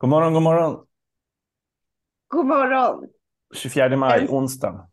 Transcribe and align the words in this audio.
God 0.00 0.10
morgon, 0.10 0.32
god 0.34 0.42
morgon. 0.42 0.86
God 2.28 2.46
morgon. 2.46 3.08
24 3.54 3.96
maj, 3.96 4.20
En- 4.20 4.28
onsdag. 4.28 4.88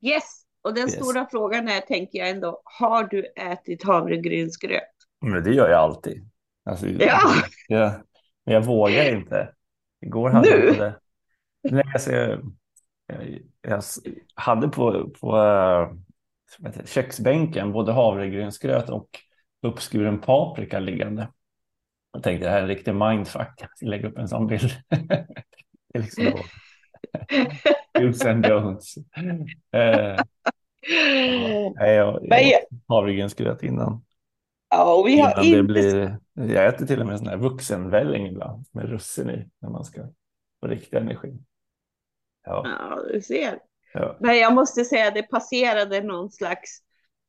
Yes, 0.00 0.24
och 0.62 0.74
den 0.74 0.88
Yes. 0.88 0.94
stora 0.94 1.26
frågan 1.30 1.68
är, 1.68 1.80
tänker 1.80 2.18
jag 2.18 2.30
ändå, 2.30 2.62
har 2.64 3.04
du 3.04 3.26
ätit 3.36 3.84
havregrynsgröt? 3.84 4.82
Men 5.20 5.44
det 5.44 5.54
gör 5.54 5.68
jag 5.70 5.80
alltid. 5.80 6.30
Alltså, 6.64 6.86
Ja. 6.88 7.20
jag, 7.68 7.92
men 8.44 8.54
jag 8.54 8.64
vågar 8.64 9.14
inte. 9.16 9.54
Igår 10.00 10.30
hade 10.30 10.50
Nu? 10.50 10.56
jag 10.66 10.74
både... 10.74 10.98
Nej, 11.70 11.84
alltså, 11.94 12.12
jag, 12.12 12.40
jag, 13.06 13.40
jag 13.62 13.82
hade 14.34 14.68
på, 14.68 15.10
på 15.20 15.36
äh, 15.38 16.84
köksbänken 16.84 17.72
både 17.72 17.92
havregrynsgröt 17.92 18.90
och 18.90 19.08
uppskuren 19.62 20.20
paprika 20.20 20.78
liggande. 20.78 21.28
Jag 22.16 22.22
tänkte 22.22 22.46
det 22.46 22.50
här 22.50 22.58
är 22.58 22.62
en 22.62 22.68
riktig 22.68 22.94
mindfuck. 22.94 23.66
Jag 23.80 23.88
lägga 23.88 24.08
upp 24.08 24.18
en 24.18 24.28
sån 24.28 24.46
bild. 24.46 24.70
det 24.88 25.98
är 25.98 26.02
liksom. 26.02 26.24
Do's 27.98 28.30
and 28.30 28.46
don'ts. 28.46 28.96
Eh, 29.72 30.16
jag, 31.94 32.18
jag 32.22 32.60
havregrynsgröt 32.88 33.62
innan. 33.62 34.04
Ja, 34.70 35.02
vi 35.06 35.20
har 35.20 35.44
Innan 35.44 35.56
det 35.56 35.62
blir, 35.62 36.18
jag 36.34 36.66
äter 36.66 36.86
till 36.86 37.00
och 37.00 37.06
med 37.06 37.18
sån 37.18 37.28
här 37.28 37.36
vuxenvälling 37.36 38.26
ibland 38.26 38.64
med 38.72 38.88
russin 38.88 39.30
i 39.30 39.48
när 39.58 39.70
man 39.70 39.84
ska 39.84 40.02
få 40.60 40.66
riktig 40.66 40.96
energi. 40.96 41.38
Ja, 42.46 42.62
Ja, 42.64 43.02
du 43.12 43.20
ser. 43.20 43.58
ja. 43.92 44.16
Men 44.20 44.38
jag 44.38 44.54
måste 44.54 44.84
säga, 44.84 45.10
det 45.10 45.22
passerade 45.22 46.00
någon 46.02 46.30
slags... 46.30 46.78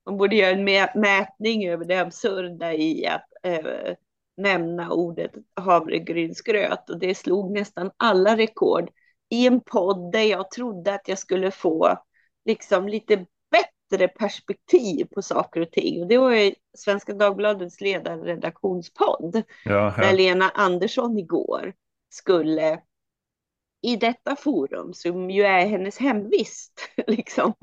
Man 0.06 0.18
borde 0.18 0.36
göra 0.36 0.52
en 0.52 0.68
mä- 0.68 0.98
mätning 0.98 1.70
över 1.70 1.86
det 1.86 2.00
absurda 2.00 2.74
i 2.74 3.08
att 3.08 3.28
eh, 3.44 3.96
nämna 4.38 4.92
ordet 4.92 5.32
havregrynsgröt. 5.56 6.90
Och 6.90 7.00
det 7.00 7.16
slog 7.16 7.52
nästan 7.52 7.92
alla 7.98 8.38
rekord 8.38 8.90
i 9.30 9.48
en 9.48 9.62
podd 9.62 10.12
där 10.12 10.24
jag 10.24 10.52
trodde 10.52 10.94
att 10.94 11.08
jag 11.08 11.20
skulle 11.20 11.52
få 11.52 11.98
liksom 12.46 12.88
lite 12.88 13.26
bättre 13.52 14.08
perspektiv 14.08 15.08
på 15.16 15.22
saker 15.22 15.62
och 15.62 15.72
ting. 15.72 16.02
Och 16.02 16.08
det 16.08 16.18
var 16.18 16.32
ju 16.32 16.54
Svenska 16.78 17.14
Dagbladets 17.14 17.82
ledarredaktionspodd 17.82 19.44
ja, 19.66 19.94
där 19.98 20.04
ja. 20.04 20.12
Lena 20.12 20.50
Andersson 20.50 21.18
igår 21.18 21.74
skulle 22.10 22.80
i 23.88 23.96
detta 23.96 24.36
forum, 24.36 24.94
som 24.94 25.30
ju 25.30 25.44
är 25.44 25.66
hennes 25.66 25.98
hemvist, 25.98 26.90
liksom, 27.08 27.54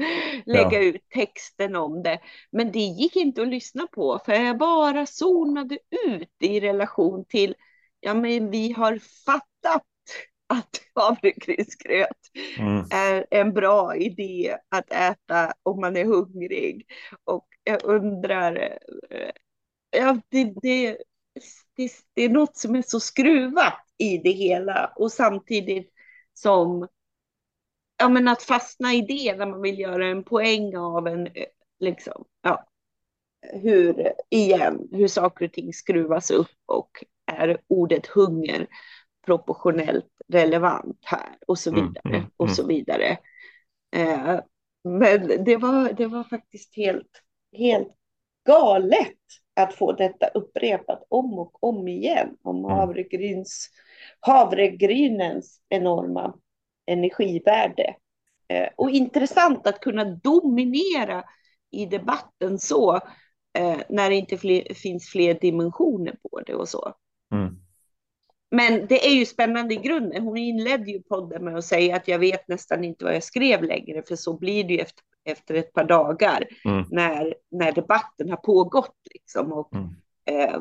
lägga 0.46 0.80
ut 0.82 1.08
texten 1.14 1.76
om 1.76 2.02
det. 2.02 2.20
Men 2.52 2.72
det 2.72 2.78
gick 2.80 3.16
inte 3.16 3.42
att 3.42 3.48
lyssna 3.48 3.86
på, 3.86 4.20
för 4.26 4.32
jag 4.32 4.58
bara 4.58 5.06
zonade 5.06 5.78
ut 6.08 6.30
i 6.40 6.60
relation 6.60 7.24
till, 7.24 7.54
ja 8.00 8.14
men 8.14 8.50
vi 8.50 8.72
har 8.72 8.98
fattat 9.26 9.82
att 10.46 10.80
havregrynsgröt 10.94 12.08
Mm. 12.58 12.84
är 12.90 13.26
en 13.30 13.52
bra 13.54 13.96
idé 13.96 14.56
att 14.68 14.92
äta 14.92 15.52
om 15.62 15.80
man 15.80 15.96
är 15.96 16.04
hungrig. 16.04 16.86
Och 17.24 17.48
jag 17.64 17.84
undrar, 17.84 18.78
eh, 19.10 19.30
ja, 19.90 20.18
det, 20.28 20.44
det, 20.62 20.98
det, 21.76 21.90
det 22.14 22.22
är 22.22 22.28
något 22.28 22.56
som 22.56 22.74
är 22.76 22.82
så 22.82 23.00
skruvat 23.00 23.74
i 23.98 24.18
det 24.18 24.30
hela 24.32 24.92
och 24.96 25.12
samtidigt 25.12 25.93
som 26.34 26.88
ja, 27.98 28.08
men 28.08 28.28
att 28.28 28.42
fastna 28.42 28.94
i 28.94 29.00
det 29.00 29.36
när 29.36 29.46
man 29.46 29.62
vill 29.62 29.78
göra 29.78 30.06
en 30.06 30.24
poäng 30.24 30.76
av 30.76 31.06
en, 31.08 31.26
eh, 31.26 31.46
liksom, 31.80 32.24
ja, 32.42 32.66
hur, 33.52 34.12
igen, 34.30 34.88
hur 34.92 35.08
saker 35.08 35.44
och 35.44 35.52
ting 35.52 35.72
skruvas 35.72 36.30
upp 36.30 36.50
och 36.66 37.04
är 37.26 37.58
ordet 37.66 38.06
hunger 38.06 38.66
proportionellt 39.26 40.06
relevant 40.28 40.98
här 41.02 41.36
och 41.46 41.58
så 41.58 41.70
Mm, 41.70 41.86
vidare 41.86 42.16
mm, 42.16 42.30
och 42.36 42.46
mm. 42.46 42.54
så 42.54 42.66
vidare. 42.66 43.18
Eh, 43.96 44.40
men 44.84 45.44
det 45.44 45.56
var, 45.56 45.92
det 45.92 46.06
var 46.06 46.24
faktiskt 46.24 46.76
helt, 46.76 47.22
helt 47.52 47.92
galet 48.46 49.18
att 49.56 49.74
få 49.74 49.92
detta 49.92 50.26
upprepat 50.26 51.06
om 51.08 51.38
och 51.38 51.64
om 51.64 51.88
igen 51.88 52.36
om 52.42 52.64
Mm. 52.64 52.70
havregryns, 52.70 53.70
havregrynens 54.20 55.60
enorma 55.68 56.34
energivärde. 56.86 57.94
Eh, 58.48 58.68
och 58.76 58.90
intressant 58.90 59.66
att 59.66 59.80
kunna 59.80 60.04
dominera 60.04 61.24
i 61.70 61.86
debatten 61.86 62.58
så 62.58 62.94
eh, 63.58 63.78
när 63.88 64.10
det 64.10 64.16
inte 64.16 64.38
fler, 64.38 64.74
finns 64.74 65.08
fler 65.08 65.34
dimensioner 65.34 66.16
på 66.22 66.40
det 66.40 66.54
och 66.54 66.68
så. 66.68 66.94
Mm. 67.32 67.63
Men 68.54 68.86
det 68.86 69.06
är 69.06 69.14
ju 69.14 69.26
spännande 69.26 69.74
i 69.74 69.76
grunden. 69.76 70.22
Hon 70.22 70.36
inledde 70.36 70.90
ju 70.90 71.02
podden 71.02 71.44
med 71.44 71.56
att 71.56 71.64
säga 71.64 71.96
att 71.96 72.08
jag 72.08 72.18
vet 72.18 72.48
nästan 72.48 72.84
inte 72.84 73.04
vad 73.04 73.14
jag 73.14 73.22
skrev 73.22 73.62
längre, 73.62 74.02
för 74.02 74.16
så 74.16 74.38
blir 74.38 74.64
det 74.64 74.72
ju 74.72 74.78
efter, 74.80 75.02
efter 75.24 75.54
ett 75.54 75.72
par 75.72 75.84
dagar 75.84 76.44
Mm. 76.64 76.84
när, 76.90 77.34
när 77.50 77.72
debatten 77.72 78.30
har 78.30 78.36
pågått 78.36 78.96
liksom 79.14 79.52
och 79.52 79.72
Mm. 79.74 79.90
eh, 80.26 80.60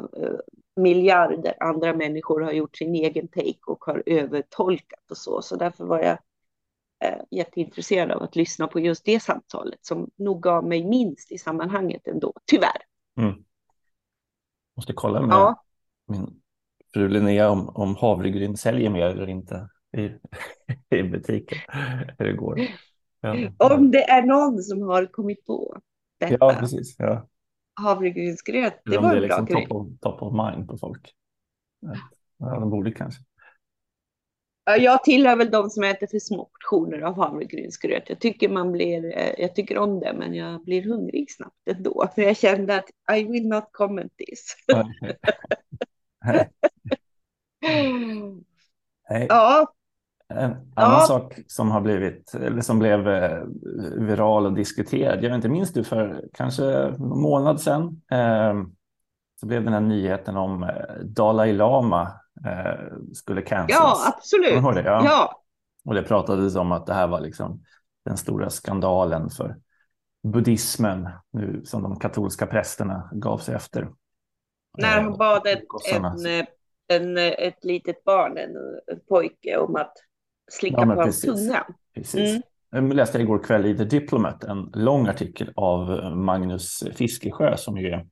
miljarder 0.76 1.54
andra 1.59 1.94
människor 1.94 2.42
har 2.42 2.52
gjort 2.52 2.78
sin 2.78 2.96
egen 2.96 3.28
take 3.28 3.59
och 3.68 3.86
har 3.86 4.04
övertolkat 4.06 5.12
och 5.12 5.18
så. 5.18 5.42
Så 5.42 5.56
därför 5.56 5.86
var 5.86 6.00
jag 6.00 6.18
eh, 7.06 7.22
jätteintresserad 7.31 8.12
av 8.12 8.24
att 8.24 8.36
lyssna 8.36 8.68
på 8.68 8.80
just 8.80 9.06
det 9.06 9.20
samtalet 9.20 9.86
som 9.86 10.10
nog 10.16 10.42
gav 10.44 10.66
mig 10.66 10.84
minst 10.86 11.31
i 11.31 11.38
sammanhanget 11.38 12.08
ändå, 12.08 12.34
tyvärr. 12.46 12.81
Mm. 13.18 13.44
Måste 14.75 14.94
kolla 14.94 15.22
med 15.22 15.36
Ja, 15.36 15.64
min 16.08 16.42
fru 16.94 17.09
Linnea 17.09 17.50
om, 17.50 17.70
om 17.70 17.96
havregryn 17.96 18.58
säljer 18.58 18.90
mer 18.90 19.06
eller 19.06 19.30
inte 19.30 19.70
i, 19.98 20.04
i 20.96 21.04
butiken. 21.04 21.58
Hur 22.18 22.26
det 22.26 22.34
går. 22.34 22.59
Ja, 23.22 23.76
om 23.76 23.92
det 23.92 24.04
är 24.04 24.24
någon 24.24 24.64
som 24.64 24.81
har 24.81 25.06
kommit 25.06 25.46
på 25.46 25.78
detta. 26.20 26.38
ja 26.40 26.56
precis. 26.59 26.96
Ja. 27.00 27.28
havregrynsgröt, 27.81 28.81
det 28.86 28.98
var 28.98 29.04
en 29.04 29.09
bra 29.09 29.20
liksom 29.20 29.46
grej. 29.46 29.68
top 29.68 29.72
of, 29.72 29.88
top 30.00 30.22
of 30.22 30.34
mind 30.34 30.68
på 30.68 30.78
folk. 30.78 31.14
Ja, 32.38 32.59
de 32.59 32.70
borde 32.70 32.92
kanske. 32.92 33.22
Ja, 34.66 34.78
Jag 34.78 35.04
tillhör 35.04 35.36
väl 35.36 35.52
de 35.52 35.70
som 35.70 35.84
äter 35.84 36.08
för 36.08 36.20
små 36.20 36.46
portioner 36.46 37.02
av 37.02 37.16
havregrynsgröt. 37.16 38.10
Jag 38.10 38.20
tycker 38.20 38.50
man 38.50 38.72
blir, 38.72 39.18
eh, 39.18 39.34
jag 39.38 39.56
tycker 39.56 39.78
om 39.78 40.00
det, 40.00 40.14
men 40.14 40.34
jag 40.34 40.64
blir 40.64 40.84
hungrig 40.84 41.31
snabbt 41.31 41.68
ändå. 41.70 42.10
För 42.16 42.22
jag 42.22 42.38
kände 42.38 42.75
att 42.75 43.18
I 43.18 43.24
will 43.24 43.48
not 43.48 43.70
comment 43.72 44.14
this. 44.18 44.56
Nej, 46.25 46.50
nej. 49.09 49.25
Ja, 49.29 49.73
En 50.28 50.51
annan 50.51 50.66
Ja. 50.75 51.00
sak 51.07 51.39
som 51.47 51.72
har 51.72 51.81
blivit, 51.81 52.34
eller 52.35 52.61
som 52.61 52.79
blev 52.79 53.07
eh, 53.07 53.44
viral 53.97 54.45
och 54.45 54.53
diskuterad, 54.53 55.23
jag 55.23 55.29
vet 55.29 55.35
inte, 55.35 55.50
minns 55.50 55.73
du 55.73 55.83
för 55.83 56.23
kanske 56.33 56.66
en 56.73 56.95
månad 57.09 57.62
sedan 57.62 58.01
eh, 58.12 58.53
så 59.39 59.45
blev 59.45 59.63
den 59.63 59.73
här 59.73 59.81
nyheten 59.81 60.38
om 60.38 60.63
eh, 60.63 60.69
Dalai 61.03 61.53
Lama 61.53 62.01
eh, 62.45 62.97
skulle 63.13 63.41
ja, 63.41 63.47
cancelas. 63.47 64.03
Kommer 64.03 64.16
absolut. 64.17 64.75
det? 64.75 64.89
Ja. 64.89 65.01
Ja, 65.06 65.41
Och 65.85 65.94
det 65.94 66.03
pratades 66.03 66.56
om 66.56 66.72
att 66.72 66.85
det 66.85 66.94
här 66.94 67.07
var 67.07 67.19
liksom 67.22 67.63
den 68.06 68.17
stora 68.17 68.50
skandalen 68.50 69.29
för 69.29 69.56
buddhismen 70.23 71.09
nu 71.31 71.62
som 71.66 71.83
de 71.83 72.00
katolska 72.00 72.45
prästerna 72.45 73.09
gav 73.12 73.38
sig 73.38 73.56
efter. 73.56 73.89
när 74.78 74.97
Eh, 74.97 75.03
han 75.03 75.17
bad 75.17 75.47
ett, 75.47 75.63
en, 75.94 76.06
eh, 76.06 76.45
en, 76.88 77.17
ett 77.17 77.63
litet 77.63 78.03
barn, 78.03 78.38
en, 78.38 78.55
en 78.88 78.99
pojke, 79.07 79.57
om 79.57 79.75
att 79.75 79.94
slicka 80.51 80.77
Ja, 80.79 80.95
på 80.95 81.01
hans 81.01 81.21
tunga. 81.21 81.66
Precis. 81.95 82.31
Mm. 82.31 82.41
Jag 82.69 82.94
läste 82.94 83.19
igår 83.19 83.44
kväll 83.44 83.66
i 83.66 83.77
The 83.77 83.83
Diplomat 83.83 84.44
en 84.44 84.71
lång 84.73 85.07
artikel 85.07 85.53
av 85.55 86.11
Magnus 86.16 86.83
Fiskesjö 86.95 87.57
som 87.57 87.77
ju 87.77 87.88
är 87.88 88.07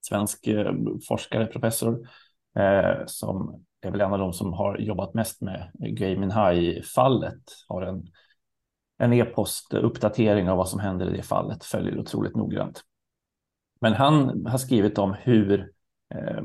svensk 0.00 0.46
eh, 0.46 0.72
forskare, 1.08 1.46
professor, 1.46 2.08
eh, 2.58 3.06
som 3.06 3.64
är 3.80 3.90
väl 3.90 4.00
en 4.00 4.12
av 4.12 4.18
de 4.18 4.32
som 4.32 4.52
har 4.52 4.78
jobbat 4.78 5.14
mest 5.14 5.40
med 5.40 5.72
Gui 5.74 6.16
Minhai-fallet. 6.16 7.42
Har 7.68 7.82
en, 7.82 8.06
en 8.98 9.12
e-post-uppdatering 9.12 10.50
av 10.50 10.56
vad 10.56 10.68
som 10.68 10.80
händer 10.80 11.14
i 11.14 11.16
det 11.16 11.22
fallet, 11.22 11.64
följer 11.64 11.98
otroligt 11.98 12.36
noggrant. 12.36 12.82
Men 13.80 13.92
han 13.92 14.46
har 14.46 14.58
skrivit 14.58 14.98
om 14.98 15.14
hur 15.20 15.72
eh, 16.14 16.42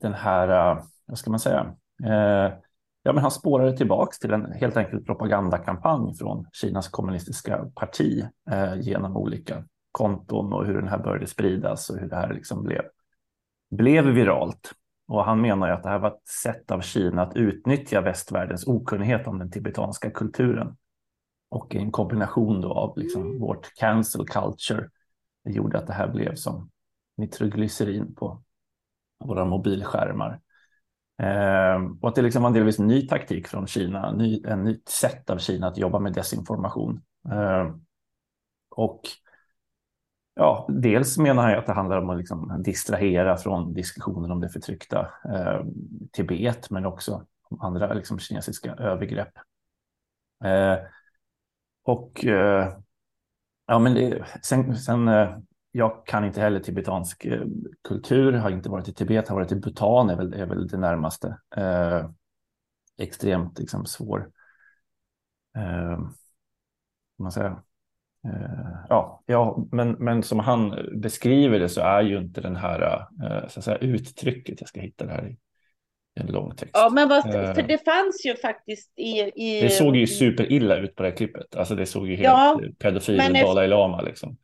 den 0.00 0.14
här, 0.14 0.48
eh, 0.48 0.82
vad 1.06 1.18
ska 1.18 1.30
man 1.30 1.40
säga, 1.40 1.74
eh, 2.04 2.58
Ja, 3.06 3.12
men 3.12 3.22
han 3.22 3.30
spårade 3.30 3.76
tillbaks 3.76 4.18
till 4.18 4.32
en 4.32 4.52
helt 4.52 4.76
enkelt 4.76 5.06
propagandakampanj 5.06 6.14
från 6.14 6.46
Kinas 6.52 6.88
kommunistiska 6.88 7.64
parti 7.74 8.24
eh, 8.50 8.80
genom 8.80 9.16
olika 9.16 9.64
konton 9.92 10.52
och 10.52 10.66
hur 10.66 10.74
den 10.74 10.88
här 10.88 10.98
började 10.98 11.26
spridas 11.26 11.90
och 11.90 11.98
hur 11.98 12.08
det 12.08 12.16
här 12.16 12.34
liksom 12.34 12.62
blev, 12.62 12.82
blev 13.70 14.04
viralt. 14.04 14.72
Och 15.08 15.24
han 15.24 15.40
menar 15.40 15.66
ju 15.66 15.72
att 15.72 15.82
det 15.82 15.88
här 15.88 15.98
var 15.98 16.08
ett 16.08 16.28
sätt 16.42 16.70
av 16.70 16.80
Kina 16.80 17.22
att 17.22 17.36
utnyttja 17.36 18.00
västvärldens 18.00 18.66
okunnighet 18.66 19.26
om 19.26 19.38
den 19.38 19.50
tibetanska 19.50 20.10
kulturen. 20.10 20.76
Och 21.50 21.74
en 21.74 21.92
kombination 21.92 22.60
då 22.60 22.72
av 22.72 22.98
liksom 22.98 23.38
vårt 23.40 23.74
cancel 23.74 24.26
culture 24.26 24.88
gjorde 25.44 25.78
att 25.78 25.86
det 25.86 25.92
här 25.92 26.08
blev 26.08 26.34
som 26.34 26.70
nitroglycerin 27.16 28.14
på 28.14 28.42
våra 29.18 29.44
mobilskärmar. 29.44 30.40
Eh, 31.22 31.82
och 32.00 32.08
att 32.08 32.14
det 32.14 32.22
liksom 32.22 32.42
var 32.42 32.48
en 32.48 32.54
delvis 32.54 32.78
ny 32.78 33.06
taktik 33.06 33.46
från 33.46 33.66
Kina, 33.66 34.12
ny, 34.12 34.42
en 34.46 34.64
nytt 34.64 34.88
sätt 34.88 35.30
av 35.30 35.38
Kina 35.38 35.66
att 35.66 35.78
jobba 35.78 35.98
med 35.98 36.12
desinformation. 36.12 37.02
Eh, 37.32 37.74
och 38.70 39.00
ja, 40.34 40.66
dels 40.68 41.18
menar 41.18 41.50
jag 41.50 41.58
att 41.58 41.66
det 41.66 41.72
handlar 41.72 41.98
om 41.98 42.10
att 42.10 42.18
liksom 42.18 42.62
distrahera 42.62 43.36
från 43.36 43.74
diskussionen 43.74 44.30
om 44.30 44.40
det 44.40 44.48
förtryckta 44.48 45.00
eh, 45.24 45.64
Tibet, 46.12 46.70
men 46.70 46.86
också 46.86 47.26
om 47.42 47.60
andra 47.60 47.94
liksom, 47.94 48.18
kinesiska 48.18 48.74
övergrepp. 48.74 49.38
Eh, 50.44 50.78
och 51.82 52.24
eh, 52.24 52.76
ja, 53.66 53.78
men 53.78 53.94
det, 53.94 54.24
sen, 54.42 54.76
sen 54.76 55.08
eh, 55.08 55.38
jag 55.76 56.06
kan 56.06 56.24
inte 56.24 56.40
heller 56.40 56.60
tibetansk 56.60 57.24
eh, 57.24 57.42
kultur, 57.88 58.32
har 58.32 58.50
inte 58.50 58.68
varit 58.68 58.88
i 58.88 58.94
Tibet, 58.94 59.28
har 59.28 59.36
varit 59.36 59.52
i 59.52 59.56
Bhutan, 59.56 60.10
är 60.10 60.16
väl, 60.16 60.34
är 60.34 60.46
väl 60.46 60.68
det 60.68 60.76
närmaste. 60.76 61.38
Eh, 61.56 62.10
extremt 62.98 63.58
liksom, 63.58 63.86
svår, 63.86 64.30
eh, 65.56 65.98
man 67.18 67.32
säga. 67.32 67.62
Eh, 68.26 68.84
ja, 68.88 69.22
ja 69.26 69.66
men, 69.72 69.92
men 69.92 70.22
som 70.22 70.38
han 70.38 70.78
beskriver 70.96 71.58
det 71.58 71.68
så 71.68 71.80
är 71.80 72.02
ju 72.02 72.18
inte 72.18 72.40
den 72.40 72.56
här 72.56 73.06
eh, 73.22 73.48
så 73.48 73.60
att 73.60 73.64
säga, 73.64 73.78
uttrycket, 73.78 74.60
jag 74.60 74.68
ska 74.68 74.80
hitta 74.80 75.06
det 75.06 75.12
här 75.12 75.28
i 75.28 75.36
en 76.20 76.26
lång 76.26 76.56
text. 76.56 76.70
Ja, 76.74 76.90
men 76.92 77.08
vad, 77.08 77.22
för 77.22 77.58
eh, 77.58 77.66
det 77.66 77.84
fanns 77.84 78.26
ju 78.26 78.36
faktiskt 78.36 78.98
i, 78.98 79.20
i... 79.20 79.60
Det 79.60 79.70
såg 79.70 79.96
ju 79.96 80.06
superilla 80.06 80.76
ut 80.76 80.94
på 80.94 81.02
det 81.02 81.08
här 81.08 81.16
klippet. 81.16 81.56
Alltså 81.56 81.74
det 81.74 81.86
såg 81.86 82.08
ju 82.08 82.16
helt 82.16 82.24
ja, 82.24 82.60
pedofil 82.78 83.32
Dalai 83.42 83.68
Lama 83.68 84.00
liksom. 84.00 84.36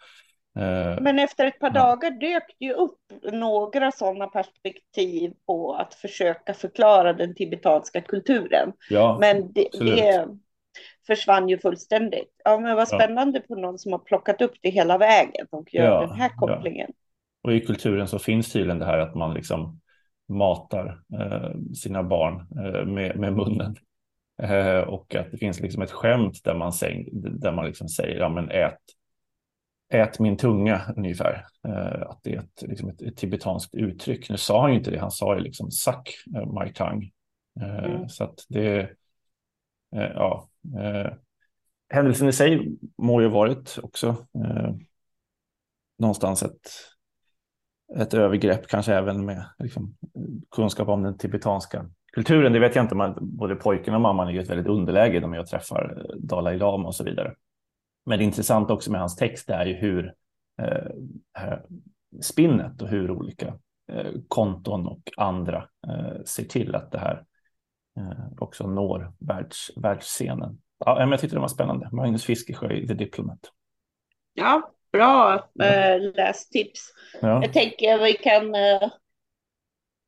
Eh, 0.59 1.01
Men 1.01 1.19
efter 1.19 1.47
ett 1.47 1.59
par 1.59 1.71
dagar 1.71 2.11
dök 2.11 2.43
det 2.59 2.65
ju 2.65 2.73
upp 2.73 2.99
några 3.33 3.93
sådana 3.93 4.27
perspektiv 4.27 5.33
på 5.47 5.75
att 5.75 5.95
försöka 5.95 6.55
förklara 6.55 7.13
den 7.13 7.35
tibetanska 7.35 8.01
kulturen. 8.01 8.73
Ja, 8.91 9.19
Men 9.21 9.53
det, 9.53 9.69
det, 9.73 10.27
försvann 11.07 11.49
ju 11.49 11.59
fullständigt. 11.59 12.41
Ja, 12.45 12.59
men 12.59 12.77
vad 12.77 12.89
spännande 12.89 13.39
ja. 13.39 13.55
på 13.55 13.61
någon 13.61 13.79
som 13.79 13.93
har 13.93 13.99
plockat 13.99 14.43
upp 14.43 14.55
det 14.61 14.71
hela 14.71 14.99
vägen 14.99 15.47
och 15.51 15.75
gör 15.75 15.85
ja, 15.85 16.01
den 16.01 16.17
här 16.21 16.29
kopplingen. 16.37 16.89
Ja. 16.89 16.95
Och 17.43 17.55
i 17.57 17.61
kulturen 17.61 18.09
så 18.09 18.19
finns 18.19 18.53
tydligen 18.53 18.79
det 18.79 18.85
här 18.85 18.99
att 18.99 19.15
man 19.15 19.35
liksom 19.35 19.81
matar 20.29 21.03
eh, 21.21 21.75
sina 21.75 22.03
barn 22.03 22.35
eh, 22.35 22.85
med, 22.85 23.19
med 23.19 23.33
munnen. 23.33 23.77
Eh, 24.43 24.79
och 24.79 25.15
att 25.15 25.31
det 25.31 25.39
finns 25.39 25.61
liksom 25.61 25.83
ett 25.83 25.91
skämt 25.91 26.45
där 26.45 26.55
man, 26.55 26.73
säng, 26.73 27.09
där 27.13 27.53
man 27.53 27.67
liksom 27.67 27.89
säger 27.89 28.19
ja, 28.19 28.29
men 28.29 28.51
ät 28.51 28.79
ät 29.91 30.19
min 30.19 30.37
tunga 30.37 30.83
ungefär. 30.97 31.47
Eh, 31.69 32.03
att 32.11 32.21
det 32.23 32.35
är 32.35 32.39
ett, 32.39 32.63
liksom 32.63 32.89
ett, 32.89 33.03
ett, 33.03 33.17
tibetanskt 33.17 33.75
uttryck. 33.75 34.31
Nu 34.31 34.37
sa 34.37 34.61
han 34.61 34.71
ju 34.71 34.79
inte 34.79 34.91
det, 34.91 34.99
han 34.99 35.11
sa 35.11 35.35
ju 35.35 35.41
liksom 35.41 35.71
suck 35.71 36.15
uh, 36.37 36.63
my 36.63 36.73
tongue. 36.73 37.11
Eh, 37.61 37.85
mm. 37.85 38.09
Så 38.09 38.25
att 38.25 38.47
det, 38.49 38.81
eh, 39.97 40.11
ja. 40.15 40.49
Eh, 40.79 41.13
händelsen 41.89 42.29
i 42.29 42.33
sig 42.33 42.77
må 42.99 43.21
ju 43.21 43.29
varit 43.29 43.79
också 43.83 44.09
eh, 44.45 44.75
någonstans 45.99 46.43
ett, 46.43 46.71
ett 47.97 48.15
övergrepp, 48.15 48.67
kanske 48.67 48.95
även 48.95 49.25
med 49.25 49.45
liksom, 49.59 49.97
kunskap 50.51 50.89
om 50.89 51.03
den 51.03 51.19
tibetanska 51.19 51.91
kulturen. 52.13 52.53
Det 52.53 52.59
vet 52.59 52.75
jag 52.75 52.85
inte, 52.85 52.95
men 52.95 53.15
både 53.21 53.55
pojken 53.55 53.95
och 53.95 54.01
mamman 54.01 54.29
är 54.29 54.33
ju 54.33 54.41
ett 54.41 54.51
väldigt 54.51 54.67
underläge 54.67 55.27
när 55.27 55.37
jag 55.37 55.47
träffar 55.47 56.07
Dalai 56.19 56.59
Lama 56.59 56.89
och 56.89 56.95
så 56.95 57.05
vidare. 57.05 57.35
Men 58.07 58.19
det 58.19 58.25
intressanta 58.25 58.73
också 58.73 58.91
med 58.91 59.01
hans 59.01 59.17
text 59.17 59.51
är 59.51 59.67
ju 59.67 59.75
hur 59.75 60.15
eh, 60.63 61.59
spinnet 62.23 62.83
och 62.83 62.89
hur 62.89 63.11
olika 63.11 63.47
eh, 63.93 64.13
konton 64.29 64.87
och 64.87 65.11
andra 65.17 65.69
eh, 65.89 66.23
ser 66.25 66.45
till 66.45 66.75
att 66.75 66.93
det 66.93 66.99
här 66.99 67.25
eh, 67.99 68.27
också 68.39 68.67
når 68.67 69.13
världs, 69.19 69.71
världsscenen. 69.77 70.61
Ja, 70.85 70.95
men 70.99 71.11
jag 71.11 71.21
tyckte 71.21 71.37
det 71.37 71.41
var 71.41 71.49
spännande. 71.49 71.89
Magnus 71.93 72.25
Fiskesjö 72.25 72.73
i 72.73 72.87
The 72.87 72.95
Diplomat. 72.95 73.53
Ja, 74.35 74.71
bra 74.93 75.35
eh, 75.63 76.01
lästips. 76.15 76.81
Ja. 77.23 77.43
Jag 77.43 77.53
tänker 77.53 77.99
vi 77.99 78.13
kan... 78.13 78.55
Eh, 78.55 78.91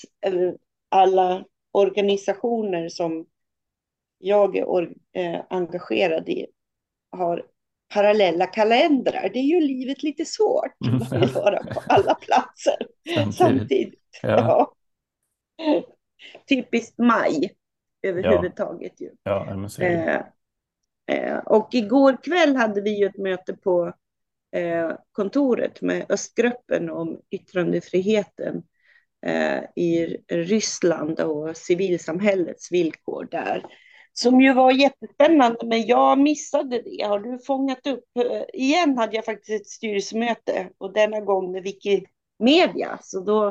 alla 0.89 1.45
organisationer 1.71 2.89
som 2.89 3.25
jag 4.17 4.57
är 4.57 4.89
eh, 5.13 5.41
engagerad 5.49 6.29
i 6.29 6.47
har 7.11 7.45
parallella 7.93 8.45
kalendrar. 8.45 9.29
Det 9.33 9.39
är 9.39 9.43
ju 9.43 9.61
livet 9.61 10.03
lite 10.03 10.25
svårt. 10.25 10.75
Man 10.79 11.19
vill 11.21 11.29
vara 11.29 11.63
på 11.63 11.81
alla 11.87 12.15
platser 12.15 12.77
samtidigt. 13.15 13.35
samtidigt. 13.35 13.99
Ja. 14.21 14.75
Ja. 15.57 15.83
Typiskt 16.49 16.97
maj 16.97 17.51
överhuvudtaget. 18.01 18.93
Ja. 18.97 19.05
Ju. 19.05 19.11
Ja, 19.23 19.85
eh, 19.85 20.21
eh, 21.11 21.37
och 21.37 21.69
igår 21.71 22.17
kväll 22.23 22.55
hade 22.55 22.81
vi 22.81 22.99
ju 22.99 23.05
ett 23.05 23.17
möte 23.17 23.53
på 23.53 23.93
eh, 24.55 24.91
kontoret 25.11 25.81
med 25.81 26.05
Östgruppen 26.09 26.89
om 26.89 27.21
yttrandefriheten 27.29 28.63
eh, 29.25 29.63
i 29.75 30.17
Ryssland 30.27 31.19
och 31.19 31.57
civilsamhällets 31.57 32.71
villkor 32.71 33.27
där 33.31 33.65
som 34.17 34.41
ju 34.41 34.53
var 34.53 34.71
jättespännande, 34.71 35.59
men 35.65 35.87
jag 35.87 36.19
missade 36.19 36.81
det. 36.81 37.03
Har 37.03 37.19
du 37.19 37.39
fångat 37.39 37.87
upp? 37.87 38.03
Eh, 38.19 38.61
igen 38.61 38.97
hade 38.97 39.15
jag 39.15 39.25
faktiskt 39.25 39.61
ett 39.61 39.67
styrelsemöte 39.67 40.69
och 40.77 40.93
denna 40.93 41.21
gång 41.21 41.51
med 41.51 41.63
Wikimedia, 41.63 42.99
så 43.01 43.19
då 43.19 43.47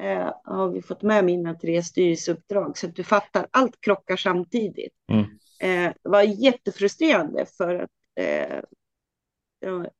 eh, 0.00 0.32
har 0.44 0.68
vi 0.68 0.82
fått 0.82 1.02
med 1.02 1.24
mina 1.24 1.54
tre 1.54 1.82
styrelseuppdrag 1.82 2.78
så 2.78 2.86
att 2.86 2.96
du 2.96 3.04
fattar, 3.04 3.46
allt 3.50 3.80
krockar 3.80 4.16
samtidigt. 4.16 4.94
Mm. 5.12 5.24
eh, 5.60 5.94
var 6.02 6.22
jättefrustrerande 6.22 7.46
för 7.46 7.74
att 7.74 7.90
eh, 8.20 8.60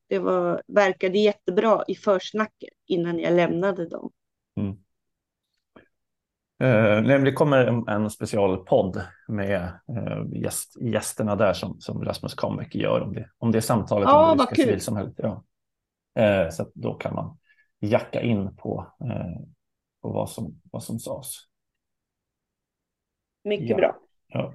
det 0.09 0.19
var, 0.19 0.61
verkade 0.67 1.17
jättebra 1.19 1.83
i 1.87 1.95
försnacket 1.95 2.73
innan 2.87 3.19
jag 3.19 3.33
lämnade 3.33 3.89
dem. 3.89 4.11
Mm. 4.59 4.77
Eh, 6.59 7.01
det 7.01 7.31
kommer 7.31 7.65
en, 7.65 7.87
en 7.87 8.09
specialpodd 8.09 9.01
med 9.27 9.79
eh, 9.97 10.41
gäst, 10.41 10.81
gästerna 10.81 11.35
där 11.35 11.53
som, 11.53 11.79
som 11.79 12.03
Rasmus 12.03 12.35
Kahnbäck 12.35 12.75
gör 12.75 13.01
om 13.01 13.13
det, 13.13 13.29
om 13.37 13.51
det 13.51 13.61
samtalet. 13.61 14.09
Ja, 14.09 14.31
om 14.31 14.37
det 14.37 14.43
vad 14.43 14.55
kul. 14.55 15.13
Ja. 15.17 15.43
Eh, 16.21 16.49
så 16.49 16.71
då 16.73 16.93
kan 16.93 17.15
man 17.15 17.37
jacka 17.79 18.21
in 18.21 18.55
på, 18.55 18.93
eh, 19.01 19.41
på 20.01 20.09
vad, 20.09 20.29
som, 20.29 20.61
vad 20.71 20.83
som 20.83 20.99
sades. 20.99 21.35
Mycket 23.43 23.69
ja. 23.69 23.75
bra. 23.75 23.99
Ja. 24.27 24.53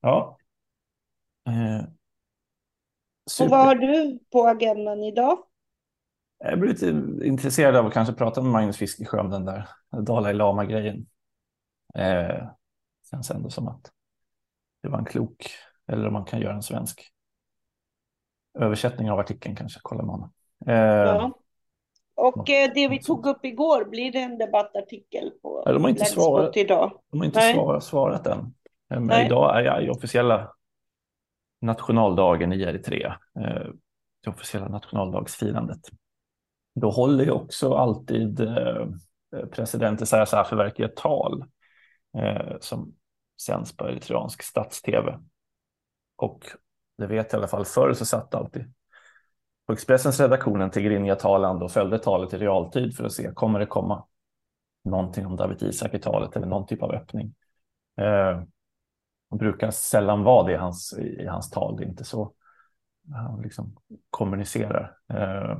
ja. 0.00 0.38
Eh, 1.48 1.84
och 3.40 3.50
vad 3.50 3.64
har 3.64 3.74
du 3.74 4.18
på 4.32 4.46
agendan 4.46 5.02
idag? 5.02 5.38
Jag 6.38 6.60
blir 6.60 6.70
lite 6.70 6.86
intresserad 7.26 7.76
av 7.76 7.86
att 7.86 7.92
kanske 7.92 8.14
prata 8.14 8.42
med 8.42 8.52
Magnus 8.52 8.76
Fiskesjö 8.76 9.20
om 9.20 9.30
den 9.30 9.44
där 9.44 9.68
Dalai 10.06 10.34
Lama-grejen. 10.34 11.06
Eh, 11.94 12.48
känns 13.10 13.30
ändå 13.30 13.50
som 13.50 13.68
att 13.68 13.90
det 14.82 14.88
var 14.88 14.98
en 14.98 15.04
klok, 15.04 15.50
eller 15.92 16.06
om 16.06 16.12
man 16.12 16.24
kan 16.24 16.40
göra 16.40 16.54
en 16.54 16.62
svensk 16.62 17.12
översättning 18.58 19.10
av 19.10 19.18
artikeln 19.18 19.56
kanske, 19.56 19.80
kolla 19.82 20.02
med 20.02 20.10
honom. 20.10 20.32
Eh, 20.66 20.74
ja. 20.74 21.32
Och 22.14 22.50
eh, 22.50 22.70
det 22.74 22.88
vi 22.88 22.98
tog 22.98 23.26
upp 23.26 23.44
igår, 23.44 23.84
blir 23.84 24.12
det 24.12 24.20
en 24.20 24.38
debattartikel 24.38 25.30
på 25.42 25.62
ja, 25.66 25.72
de 25.72 25.82
har 25.82 25.90
inte 25.90 26.04
svarat, 26.04 26.56
idag? 26.56 27.00
De 27.10 27.18
har 27.18 27.26
inte 27.26 27.40
svarat, 27.40 27.84
svarat 27.84 28.26
än. 28.26 28.54
Eh, 28.90 29.00
men 29.00 29.26
idag 29.26 29.58
är 29.58 29.64
jag 29.64 29.84
i 29.84 29.90
officiella 29.90 30.52
nationaldagen 31.60 32.52
i 32.52 32.62
Eritrea, 32.62 33.18
eh, 33.40 33.66
det 34.24 34.30
officiella 34.30 34.68
nationaldagsfirandet. 34.68 35.80
Då 36.80 36.90
håller 36.90 37.24
ju 37.24 37.30
också 37.30 37.74
alltid 37.74 38.40
eh, 38.40 38.86
president 39.52 40.02
Isaias 40.02 40.34
Afewerki 40.34 40.82
ett 40.82 40.96
tal 40.96 41.44
eh, 42.18 42.56
som 42.60 42.94
sänds 43.42 43.76
på 43.76 43.88
eritreansk 43.88 44.42
stats-tv. 44.42 45.18
Och 46.16 46.46
det 46.98 47.06
vet 47.06 47.32
jag 47.32 47.38
i 47.38 47.40
alla 47.40 47.48
fall 47.48 47.64
förr 47.64 47.92
så 47.92 48.06
satt 48.06 48.34
alltid 48.34 48.72
på 49.66 49.72
Expressens 49.72 50.20
redaktionen 50.20 50.70
tigrinja 50.70 51.14
talande 51.14 51.64
och 51.64 51.72
följde 51.72 51.98
talet 51.98 52.34
i 52.34 52.38
realtid 52.38 52.96
för 52.96 53.04
att 53.04 53.12
se 53.12 53.30
kommer 53.34 53.58
det 53.58 53.66
komma 53.66 54.04
någonting 54.84 55.26
om 55.26 55.36
David 55.36 55.62
Isak 55.62 55.94
i 55.94 55.98
talet 55.98 56.36
eller 56.36 56.46
någon 56.46 56.66
typ 56.66 56.82
av 56.82 56.92
öppning. 56.92 57.34
Eh, 58.00 58.42
det 59.30 59.36
brukar 59.36 59.70
sällan 59.70 60.22
vara 60.22 60.46
det 60.46 60.52
i 60.52 60.56
hans, 60.56 60.98
i 60.98 61.26
hans 61.26 61.50
tal, 61.50 61.76
det 61.76 61.84
är 61.84 61.88
inte 61.88 62.04
så 62.04 62.32
han 63.14 63.42
liksom 63.42 63.76
kommunicerar. 64.10 64.96
Eh, 65.08 65.58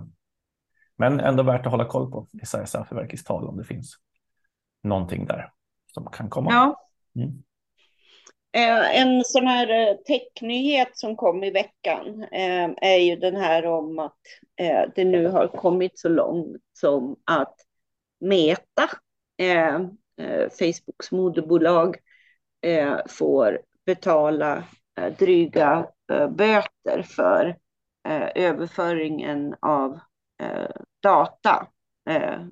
men 0.96 1.20
ändå 1.20 1.42
värt 1.42 1.66
att 1.66 1.72
hålla 1.72 1.84
koll 1.84 2.10
på 2.10 2.26
Isaiah 2.42 2.66
Safiverkis 2.66 3.24
tal 3.24 3.48
om 3.48 3.56
det 3.56 3.64
finns 3.64 3.96
någonting 4.82 5.26
där 5.26 5.52
som 5.94 6.06
kan 6.06 6.30
komma. 6.30 6.52
Ja. 6.52 6.88
Mm. 7.22 7.42
Eh, 8.56 9.00
en 9.00 9.24
sån 9.24 9.46
här 9.46 9.68
eh, 9.68 9.96
technyhet 9.96 10.98
som 10.98 11.16
kom 11.16 11.44
i 11.44 11.50
veckan 11.50 12.22
eh, 12.32 12.70
är 12.76 12.96
ju 12.96 13.16
den 13.16 13.36
här 13.36 13.66
om 13.66 13.98
att 13.98 14.18
det 14.94 15.04
nu 15.04 15.28
har 15.28 15.48
kommit 15.48 15.98
så 15.98 16.08
långt 16.08 16.62
som 16.72 17.16
att 17.24 17.54
Meta, 18.20 18.88
Facebooks 20.58 21.12
moderbolag, 21.12 21.96
får 23.08 23.60
betala 23.86 24.64
dryga 25.18 25.86
böter 26.30 27.02
för 27.02 27.56
överföringen 28.34 29.54
av 29.60 29.98
data 31.02 31.68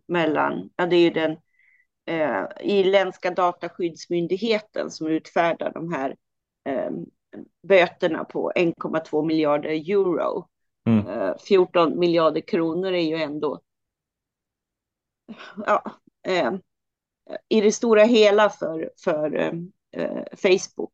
mellan, 0.07 0.71
ja 0.76 0.87
det 0.87 0.97
är 0.97 1.00
ju 1.00 1.11
den 1.11 1.37
eh, 2.07 2.45
irländska 2.61 3.31
dataskyddsmyndigheten 3.31 4.91
som 4.91 5.07
utfärdar 5.07 5.73
de 5.73 5.93
här 5.93 6.17
eh, 6.64 6.91
böterna 7.69 8.25
på 8.25 8.53
1,2 8.57 9.26
miljarder 9.26 9.71
euro. 9.71 10.49
Mm. 10.87 11.07
Eh, 11.07 11.37
14 11.49 11.99
miljarder 11.99 12.41
kronor 12.41 12.93
är 12.93 13.03
ju 13.03 13.17
ändå 13.17 13.61
ja, 15.67 15.83
eh, 16.26 16.53
i 17.49 17.61
det 17.61 17.73
stora 17.73 18.05
hela 18.05 18.50
för, 18.50 18.91
för 19.05 19.35
eh, 19.97 20.23
Facebook. 20.37 20.93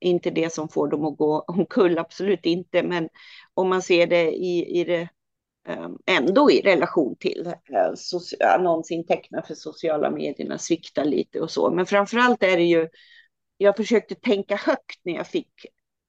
Inte 0.00 0.30
det 0.30 0.52
som 0.52 0.68
får 0.68 0.88
dem 0.88 1.04
att 1.04 1.16
gå 1.16 1.40
omkull, 1.40 1.98
absolut 1.98 2.46
inte, 2.46 2.82
men 2.82 3.08
om 3.54 3.68
man 3.68 3.82
ser 3.82 4.06
det 4.06 4.32
i, 4.32 4.80
i 4.80 4.84
det 4.84 5.08
ändå 6.06 6.50
i 6.50 6.60
relation 6.60 7.16
till 7.16 7.46
eh, 7.46 8.54
annonsintäkterna 8.54 9.42
för 9.42 9.54
sociala 9.54 10.10
medierna 10.10 10.58
sviktar 10.58 11.04
lite 11.04 11.40
och 11.40 11.50
så. 11.50 11.70
Men 11.70 11.86
framför 11.86 12.18
allt 12.18 12.42
är 12.42 12.56
det 12.56 12.64
ju, 12.64 12.88
jag 13.56 13.76
försökte 13.76 14.14
tänka 14.14 14.56
högt 14.56 15.00
när 15.04 15.14
jag 15.14 15.26
fick 15.26 15.66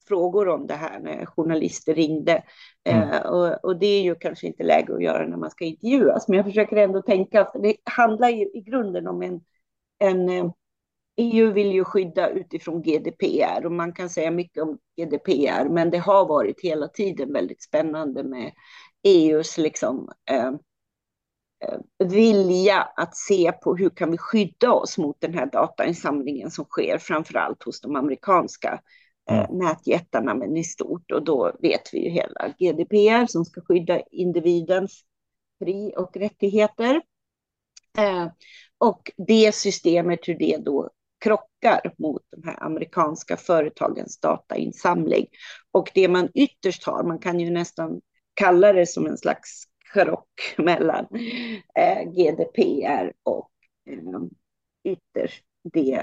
frågor 0.08 0.50
om 0.50 0.68
det 0.68 0.74
här 0.74 1.00
när 1.00 1.26
journalister 1.26 1.96
ringde. 1.96 2.44
Mm. 2.84 3.10
Eh, 3.10 3.22
och, 3.22 3.66
och, 3.66 3.80
det 3.80 3.88
är 3.88 4.02
ju 4.02 4.16
kanske 4.16 4.48
inte 4.48 4.64
läge 4.64 4.94
att 4.94 5.04
göra 5.04 5.28
när 5.28 5.38
man 5.38 5.52
ska 5.52 5.66
intervjuas, 5.66 6.28
men 6.28 6.38
jag 6.38 6.46
försöker 6.46 6.76
ändå 6.76 7.02
tänka, 7.02 7.46
för 7.46 7.60
det 7.60 7.76
handlar 7.84 8.30
ju 8.30 8.46
i 8.54 8.62
grunden 8.62 9.08
om 9.08 9.22
en, 9.22 9.42
en 10.00 10.52
EU 11.18 11.48
eh, 11.48 11.54
vill 11.54 11.72
ju 11.72 11.84
skydda 11.84 12.30
utifrån 12.30 12.82
GDPR 12.82 13.66
och 13.66 13.72
man 13.72 13.94
kan 13.94 14.10
säga 14.10 14.32
mycket 14.32 14.64
om 14.64 14.78
GDPR, 14.98 15.70
men 15.70 15.90
det 15.90 15.98
har 15.98 16.26
varit 16.26 16.62
hela 16.62 16.88
tiden 16.88 17.34
väldigt 17.34 17.64
spännande 17.64 18.24
med 18.24 18.52
EUs 19.04 19.58
liksom, 19.58 20.10
eh, 20.30 20.52
eh, 21.64 22.08
vilja 22.08 22.82
att 22.82 23.18
se 23.18 23.52
på 23.52 23.76
hur 23.76 23.90
kan 23.90 24.12
vi 24.12 24.18
skydda 24.18 24.72
oss 24.72 24.98
mot 24.98 25.22
den 25.22 25.34
här 25.34 25.46
datainsamlingen 25.46 26.52
som 26.52 26.66
sker 26.66 26.98
framför 26.98 27.38
allt 27.38 27.64
hos 27.64 27.82
de 27.82 27.96
amerikanska 27.96 28.82
eh, 29.30 29.40
mm. 29.40 29.58
nätjättarna 29.58 30.34
men 30.34 30.58
i 30.58 30.64
stort 30.64 31.12
och 31.12 31.24
då 31.24 31.52
vet 31.60 31.94
vi 31.94 32.04
ju 32.04 32.10
hela 32.10 32.48
GDPR 32.60 33.26
som 33.28 33.46
ska 33.46 33.62
skydda 33.62 34.02
individens 34.12 35.04
fri 35.60 35.94
och 35.98 36.18
rättigheter. 36.18 37.02
Eh, 37.98 38.28
och 38.78 39.12
det 39.18 39.56
systemet 39.56 40.20
hur 40.28 40.36
det 40.38 40.58
då 40.58 40.90
krockar 41.24 41.94
mot 41.98 42.22
de 42.32 42.48
här 42.48 42.64
amerikanska 42.64 43.38
företagens 43.38 44.20
datainsamling. 44.20 45.28
Och 45.72 45.92
det 45.94 46.08
man 46.08 46.30
ytterst 46.34 46.84
har, 46.84 47.04
man 47.04 47.20
kan 47.20 47.40
ju 47.40 47.50
nästan 47.50 48.02
kalla 48.34 48.74
det 48.74 48.86
som 48.86 49.06
en 49.06 49.18
slags 49.18 49.64
krock 49.94 50.30
mellan 50.58 51.08
eh, 51.76 52.04
GDPR 52.04 53.14
och 53.24 53.52
eh, 53.90 54.00
ytterst 54.84 55.44
de 55.74 56.00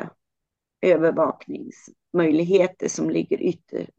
övervakningsmöjligheter 0.81 2.89
som 2.89 3.11
ligger 3.11 3.43
ytterst 3.43 3.91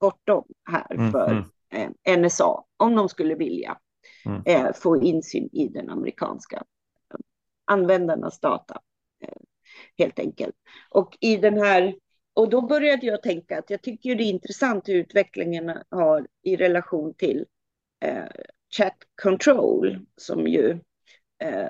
bortom 0.00 0.44
här 0.70 0.94
mm, 0.94 1.12
för 1.12 1.30
mm. 1.30 1.44
Eh, 1.72 1.90
NSA, 2.18 2.64
om 2.76 2.94
de 2.94 3.08
skulle 3.08 3.34
vilja 3.34 3.78
mm. 4.26 4.42
eh, 4.46 4.72
få 4.72 5.02
insyn 5.02 5.48
i 5.52 5.68
den 5.68 5.90
amerikanska 5.90 6.56
eh, 6.56 6.62
användarnas 7.64 8.40
data, 8.40 8.80
eh, 9.24 9.38
helt 9.98 10.18
enkelt. 10.18 10.54
Och 10.90 11.16
i 11.20 11.36
den 11.36 11.58
här 11.58 11.94
och 12.34 12.50
då 12.50 12.62
började 12.62 13.06
jag 13.06 13.22
tänka 13.22 13.58
att 13.58 13.70
jag 13.70 13.82
tycker 13.82 14.14
det 14.14 14.24
är 14.24 14.30
intressant 14.30 14.88
hur 14.88 14.94
utvecklingen 14.94 15.72
har 15.90 16.26
i 16.42 16.56
relation 16.56 17.14
till 17.14 17.46
eh, 18.00 18.24
chat 18.76 18.96
control 19.22 20.06
som 20.16 20.46
ju 20.46 20.80
eh, 21.42 21.68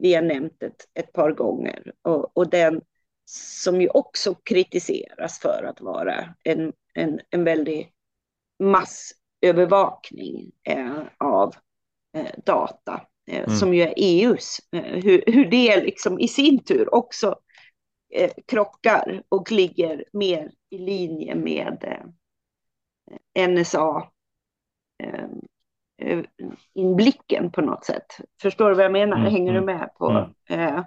vi 0.00 0.14
har 0.14 0.22
nämnt 0.22 0.62
ett, 0.62 0.88
ett 0.94 1.12
par 1.12 1.32
gånger 1.32 1.92
och, 2.02 2.36
och, 2.36 2.50
den 2.50 2.80
som 3.30 3.80
ju 3.80 3.88
också 3.88 4.34
kritiseras 4.34 5.40
för 5.40 5.64
att 5.70 5.80
vara 5.80 6.34
en, 6.44 6.72
en, 6.94 7.20
en 7.30 7.44
väldig 7.44 7.92
massövervakning 8.58 10.52
eh, 10.64 11.02
av 11.18 11.54
eh, 12.16 12.34
data 12.44 13.06
eh, 13.30 13.44
mm. 13.44 13.56
som 13.56 13.74
ju 13.74 13.82
är 13.82 13.94
EUs, 13.96 14.58
eh, 14.72 14.82
hur, 14.82 15.24
hur 15.26 15.44
det 15.50 15.84
liksom 15.84 16.20
i 16.20 16.28
sin 16.28 16.64
tur 16.64 16.94
också 16.94 17.38
krockar 18.46 19.22
och 19.28 19.52
ligger 19.52 20.04
mer 20.12 20.52
i 20.70 20.78
linje 20.78 21.34
med 21.34 22.04
NSA 23.48 24.08
inblicken 26.74 27.50
på 27.50 27.60
något 27.60 27.84
sätt. 27.84 28.06
Förstår 28.42 28.68
du 28.68 28.74
vad 28.74 28.84
jag 28.84 28.92
menar? 28.92 29.16
Mm, 29.16 29.32
Hänger 29.32 29.52
du 29.52 29.58
mm. 29.58 29.78
med 29.78 29.94
på? 29.94 30.10
Mm. 30.10 30.30
Eh, 30.48 30.84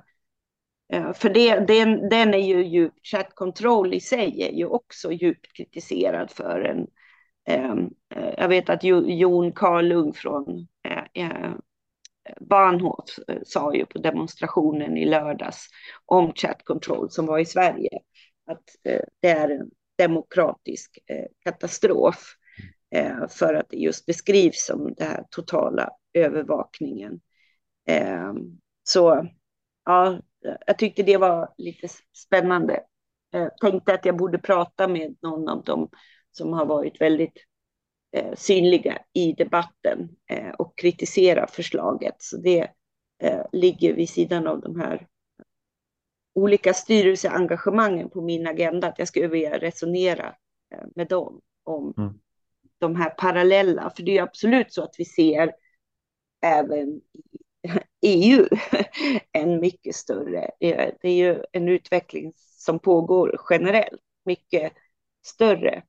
eh, 0.94 1.14
för 1.14 1.30
det, 1.30 1.56
den, 1.56 2.10
den 2.10 2.34
är 2.34 2.48
ju 2.48 2.66
djupt, 2.66 3.08
chat 3.08 3.36
control 3.36 3.94
i 3.94 4.00
sig 4.00 4.42
är 4.42 4.52
ju 4.52 4.66
också 4.66 5.12
djupt 5.12 5.54
kritiserad 5.58 6.32
för 6.32 6.62
en, 6.62 6.88
eh, 7.48 7.72
eh 8.16 8.34
jag 8.38 8.48
vet 8.48 8.70
att 8.70 8.84
Jon 8.84 9.52
Karlung 9.52 10.14
från 10.14 10.68
eh, 11.14 11.52
Bahnhof 12.40 13.06
sa 13.46 13.76
ju 13.76 13.86
på 13.86 14.00
demonstrationen 14.00 14.98
i 14.98 15.06
lördags 15.06 15.68
om 16.06 16.34
chat 16.34 16.66
control 16.66 17.10
som 17.10 17.26
var 17.26 17.40
i 17.40 17.46
Sverige 17.46 18.00
att 18.52 18.64
eh, 18.84 19.02
det 19.22 19.30
är 19.30 19.50
en 19.50 19.70
demokratisk 19.98 21.00
eh, 21.08 21.26
katastrof 21.44 22.16
eh, 22.16 22.41
Eh, 22.92 23.28
för 23.28 23.54
att 23.54 23.70
det 23.70 23.78
just 23.78 24.06
beskrivs 24.06 24.66
som 24.66 24.94
den 24.94 25.08
här 25.08 25.26
totala 25.30 25.90
övervakningen. 26.14 27.22
Eh, 27.88 28.34
så 28.84 29.28
ja, 29.86 30.20
jag 30.68 30.78
tyckte 30.78 31.04
det 31.04 31.18
var 31.18 31.54
lite 31.58 31.88
spännande. 32.14 32.84
Jag 33.32 33.58
tänkte 33.58 33.94
att 33.94 34.06
jag 34.06 34.18
borde 34.18 34.38
prata 34.38 34.88
med 34.88 35.16
någon 35.22 35.50
av 35.50 35.64
dem 35.64 35.90
som 36.32 36.54
har 36.54 36.66
varit 36.66 37.02
väldigt 37.02 37.46
eh, 38.12 38.36
synliga 38.36 38.98
i 39.14 39.34
debatten 39.34 40.10
eh, 40.30 40.50
och 40.50 40.78
kritisera 40.78 41.48
förslaget. 41.48 42.16
Så 42.18 42.38
det 42.38 42.72
eh, 43.24 43.46
ligger 43.52 43.94
vid 43.94 44.10
sidan 44.10 44.48
av 44.48 44.62
de 44.62 44.80
här 44.80 45.08
olika 46.34 46.74
styrelseengagemangen 46.74 48.10
på 48.10 48.22
min 48.22 48.48
agenda, 48.48 48.88
att 48.88 49.00
jag 49.00 49.08
skulle 49.08 49.28
vilja 49.28 49.58
resonera 49.58 50.36
eh, 50.74 50.88
med 50.96 51.08
dem 51.08 51.42
om 51.64 51.94
mm 51.98 52.20
de 52.82 52.96
här 52.96 53.10
parallella, 53.10 53.92
för 53.96 54.04
det 54.04 54.18
är 54.18 54.24
absolut 54.24 54.74
så 54.74 54.84
att 54.84 54.96
vi 54.98 55.06
ser 55.06 55.52
även 56.42 57.02
EU 58.02 58.48
en 59.32 59.60
mycket 59.60 59.96
större, 59.96 60.52
det 60.60 60.98
är 61.02 61.16
ju 61.16 61.44
en 61.52 61.70
utveckling 61.70 62.34
som 62.36 62.80
pågår 62.80 63.40
generellt, 63.50 64.02
mycket 64.26 64.74
större 65.26 65.84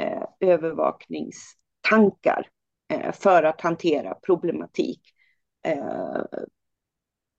eh, 0.00 0.22
övervakningstankar 0.40 2.48
eh, 2.92 3.12
för 3.12 3.42
att 3.42 3.60
hantera 3.60 4.14
problematik. 4.14 5.00
Eh, 5.66 6.22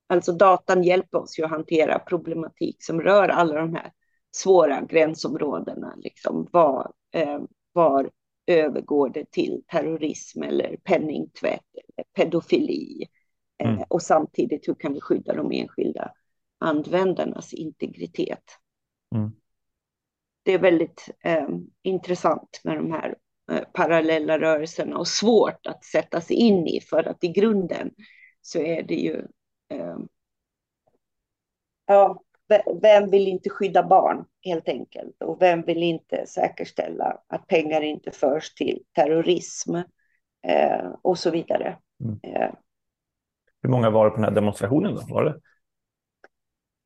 alltså 0.07 0.31
datan 0.31 0.83
hjälper 0.83 1.17
oss 1.17 1.39
ju 1.39 1.43
att 1.43 1.49
hantera 1.49 1.99
problematik 1.99 2.83
som 2.83 3.01
rör 3.01 3.29
alla 3.29 3.53
de 3.53 3.75
här 3.75 3.91
svåra 4.31 4.81
gränsområdena. 4.81 5.95
Liksom 5.97 6.47
var, 6.51 6.91
eh, 7.11 7.39
var 7.73 8.09
övergår 8.47 9.09
det 9.09 9.31
till 9.31 9.63
terrorism 9.67 10.43
eller 10.43 10.77
penningtvätt 10.77 11.65
eller 11.73 12.05
pedofili? 12.15 13.07
Eh, 13.63 13.69
mm. 13.69 13.83
Och 13.87 14.01
samtidigt 14.01 14.67
hur 14.67 14.75
kan 14.75 14.93
vi 14.93 15.01
skydda 15.01 15.33
de 15.33 15.51
enskilda 15.51 16.11
användarnas 16.59 17.53
integritet? 17.53 18.43
Mm 19.15 19.31
det 20.47 20.53
är 20.53 20.59
väldigt 20.59 21.09
eh, 21.23 21.47
intressant 21.81 22.61
med 22.63 22.77
de 22.77 22.91
här 22.91 23.15
eh, 23.51 23.63
parallella 23.73 24.39
rörelserna 24.39 24.97
och 24.97 25.07
svårt 25.07 25.67
att 25.67 25.83
sätta 25.83 26.21
sig 26.21 26.35
in 26.35 26.67
i 26.67 26.81
för 26.81 27.03
att 27.03 27.23
i 27.23 27.27
grunden 27.27 27.91
så 28.41 28.59
är 28.59 28.83
det 28.83 28.95
ju 28.95 29.15
eh, 29.69 29.97
ja, 31.85 32.23
vem 32.81 33.09
vill 33.09 33.27
inte 33.27 33.49
skydda 33.49 33.83
barn 33.83 34.25
helt 34.41 34.69
enkelt 34.69 35.23
och 35.23 35.41
vem 35.41 35.61
vill 35.61 35.83
inte 35.83 36.25
säkerställa 36.27 37.17
att 37.27 37.47
pengar 37.47 37.81
inte 37.81 38.11
förs 38.11 38.53
till 38.53 38.83
terrorism 38.95 39.75
eh, 40.47 40.91
och 41.01 41.17
så 41.17 41.31
vidare. 41.31 41.77
Mm. 42.03 42.19
Eh. 42.23 42.51
Hur 43.61 43.69
många 43.69 43.89
var 43.89 44.05
det 44.05 44.09
på 44.09 44.15
den 44.15 44.25
här 44.25 44.31
demonstrationen 44.31 44.95
då? 44.95 45.01
Var 45.09 45.23
det? 45.23 45.39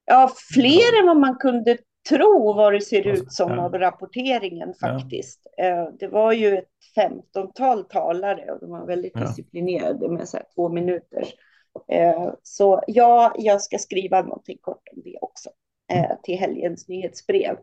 Ja, 0.05 0.31
fler 0.53 0.99
än 0.99 1.07
vad 1.07 1.17
man 1.17 1.35
kunde 1.35 1.77
tro 2.09 2.53
vad 2.53 2.73
det 2.73 2.81
ser 2.81 3.07
ut 3.07 3.33
som 3.33 3.51
ja. 3.51 3.65
av 3.65 3.73
rapporteringen 3.73 4.73
faktiskt. 4.73 5.47
Ja. 5.57 5.91
Det 5.99 6.07
var 6.07 6.33
ju 6.33 6.57
ett 6.57 6.69
femtontal 6.95 7.83
talare 7.83 8.51
och 8.51 8.59
de 8.59 8.69
var 8.69 8.85
väldigt 8.85 9.13
disciplinerade 9.13 10.09
med 10.09 10.29
så 10.29 10.37
två 10.55 10.69
minuter. 10.69 11.23
Eh, 11.87 12.33
så 12.43 12.83
ja, 12.87 13.33
jag 13.37 13.61
ska 13.61 13.77
skriva 13.77 14.21
någonting 14.21 14.57
kort 14.61 14.87
om 14.91 15.01
det 15.03 15.17
också 15.21 15.49
eh, 15.91 16.05
mm. 16.05 16.17
till 16.23 16.37
helgens 16.37 16.87
nyhetsbrev. 16.87 17.57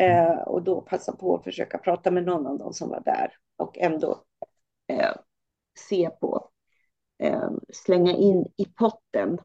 Eh. 0.00 0.38
Och 0.38 0.62
då 0.62 0.80
passa 0.80 1.16
på 1.16 1.34
att 1.34 1.44
försöka 1.44 1.78
prata 1.78 2.10
med 2.10 2.24
någon 2.24 2.46
av 2.46 2.58
dem 2.58 2.72
som 2.72 2.88
var 2.88 3.00
där 3.00 3.32
och 3.56 3.78
ändå 3.78 4.24
se 5.88 6.10
på, 6.20 6.50
slänga 7.72 8.12
in 8.12 8.46
i 8.56 8.64
potten 8.64 9.38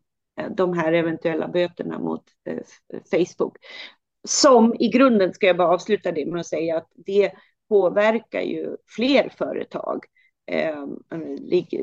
de 0.52 0.74
här 0.74 0.94
eventuella 0.94 1.48
böterna 1.48 2.00
mot 2.00 2.24
Facebook 3.12 3.58
som 4.28 4.76
i 4.80 4.88
grunden 4.88 5.34
ska 5.34 5.48
jag 5.48 5.58
bara 5.58 5.74
avsluta 5.74 6.12
det 6.12 6.26
med 6.26 6.40
att 6.40 6.48
säga 6.48 6.78
att 6.78 6.92
det 6.96 7.32
påverkar 7.70 8.42
ju 8.42 8.78
fler 8.88 9.30
företag. 9.38 10.06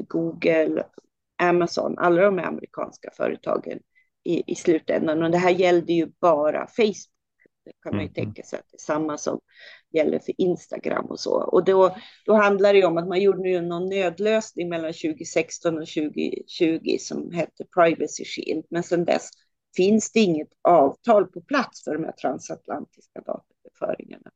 Google, 0.09 0.85
Amazon, 1.43 1.99
alla 1.99 2.23
de 2.23 2.39
amerikanska 2.39 3.11
företagen 3.17 3.79
i, 4.25 4.53
i 4.53 4.55
slutändan. 4.55 5.23
Och 5.23 5.31
det 5.31 5.39
här 5.39 5.51
gällde 5.51 5.93
ju 5.93 6.07
bara 6.21 6.67
Facebook. 6.67 7.15
Det 7.65 7.73
kan 7.83 7.97
man 7.97 8.01
ju 8.01 8.09
mm. 8.09 8.15
tänka 8.15 8.43
sig 8.43 8.59
att 8.59 8.69
det 8.71 8.77
är 8.77 8.79
samma 8.79 9.19
som 9.19 9.41
gäller 9.93 10.19
för 10.19 10.35
Instagram 10.39 11.07
och 11.07 11.21
så. 11.21 11.35
Och 11.35 11.65
då, 11.65 11.97
då 12.27 12.35
handlar 12.35 12.75
det 12.75 12.85
om 12.85 12.99
att 12.99 13.09
man 13.09 13.21
gjorde 13.21 13.49
ju 13.49 13.61
någon 13.61 13.89
nödlösning 13.89 14.69
mellan 14.69 14.93
2016 14.93 15.79
och 15.79 15.87
2020 15.87 16.97
som 17.01 17.31
hette 17.33 17.65
Privacy 17.75 18.25
Shield. 18.25 18.65
Men 18.71 18.83
sedan 18.83 19.05
dess 19.05 19.31
finns 19.77 20.13
det 20.13 20.21
inget 20.21 20.49
avtal 20.63 21.27
på 21.27 21.41
plats 21.41 21.85
för 21.85 21.95
de 21.95 22.05
här 22.05 22.13
transatlantiska 22.13 23.21
dataöverföringarna. 23.21 24.31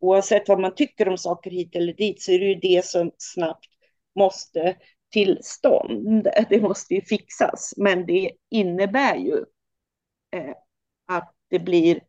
Oavsett 0.00 0.48
vad 0.48 0.60
man 0.60 0.74
tycker 0.74 1.08
om 1.08 1.18
saker 1.18 1.50
hit 1.50 1.76
eller 1.76 1.92
dit 1.92 2.22
så 2.22 2.32
är 2.32 2.38
det 2.38 2.46
ju 2.46 2.54
det 2.54 2.84
som 2.84 3.10
snabbt 3.18 3.70
måste 4.18 4.76
till 5.12 5.38
stånd. 5.42 6.28
Det 6.48 6.60
måste 6.60 6.94
ju 6.94 7.00
fixas, 7.00 7.74
men 7.76 8.06
det 8.06 8.32
innebär 8.50 9.16
ju 9.16 9.44
eh, 10.30 10.56
att 11.06 11.34
det 11.48 11.58
blir 11.58 12.00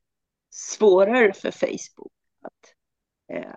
svårare 0.50 1.34
för 1.34 1.52
Facebook 1.52 2.14
att 2.42 2.74
eh, 3.34 3.54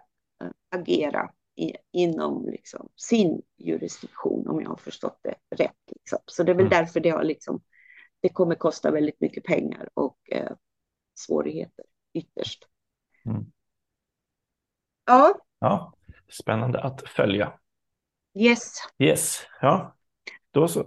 agera 0.70 1.30
i, 1.56 1.76
inom 1.92 2.48
liksom, 2.48 2.88
sin 2.96 3.42
jurisdiktion, 3.56 4.48
om 4.48 4.60
jag 4.60 4.68
har 4.68 4.76
förstått 4.76 5.18
det 5.22 5.34
rätt. 5.56 5.76
Liksom. 5.86 6.18
Så 6.26 6.42
det 6.42 6.52
är 6.52 6.56
väl 6.56 6.66
mm. 6.66 6.78
därför 6.78 7.00
det 7.00 7.10
har 7.10 7.24
liksom 7.24 7.62
det 8.20 8.28
kommer 8.28 8.54
kosta 8.54 8.90
väldigt 8.90 9.20
mycket 9.20 9.44
pengar 9.44 9.88
och 9.94 10.18
eh, 10.32 10.52
svårigheter 11.14 11.84
ytterst. 12.12 12.68
Mm. 13.24 13.52
Ja. 15.06 15.34
ja. 15.58 15.94
Spännande 16.28 16.80
att 16.82 17.08
följa. 17.08 17.52
Yes. 18.34 18.72
Yes, 18.98 19.40
ja. 19.60 19.96
Då 20.50 20.68
så. 20.68 20.86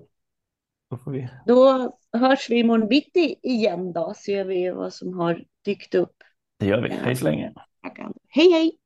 Då, 0.89 0.97
får 0.97 1.11
vi... 1.11 1.29
då 1.45 1.91
hörs 2.13 2.49
vi 2.49 2.59
imorgon 2.59 2.87
bitti 2.87 3.35
igen 3.43 3.93
då, 3.93 4.13
ser 4.13 4.45
vi 4.45 4.69
vad 4.69 4.93
som 4.93 5.13
har 5.13 5.43
dykt 5.65 5.95
upp. 5.95 6.15
Det 6.59 6.65
gör 6.65 6.81
vi. 6.81 6.89
Hej 6.89 7.15
så 7.15 7.25
länge. 7.25 7.53
Hej 8.29 8.51
hej. 8.51 8.77